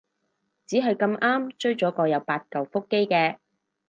[0.65, 3.37] 只係咁啱追咗個有八舊腹肌嘅